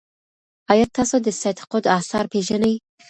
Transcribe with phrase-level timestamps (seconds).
[0.71, 2.73] ایا تاسو د سید قطب اثار پیژنئ؟